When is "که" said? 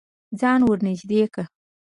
1.33-1.43